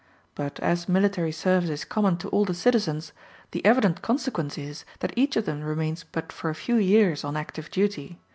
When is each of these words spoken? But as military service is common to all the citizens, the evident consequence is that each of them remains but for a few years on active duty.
But 0.33 0.59
as 0.61 0.89
military 0.89 1.31
service 1.31 1.69
is 1.69 1.85
common 1.85 2.17
to 2.17 2.29
all 2.29 2.43
the 2.43 2.55
citizens, 2.55 3.13
the 3.51 3.63
evident 3.63 4.01
consequence 4.01 4.57
is 4.57 4.83
that 4.97 5.13
each 5.15 5.35
of 5.35 5.45
them 5.45 5.61
remains 5.61 6.03
but 6.11 6.31
for 6.31 6.49
a 6.49 6.55
few 6.55 6.77
years 6.77 7.23
on 7.23 7.37
active 7.37 7.69
duty. 7.69 8.19